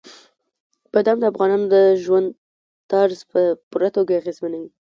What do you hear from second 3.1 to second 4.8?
په پوره توګه اغېزمنوي.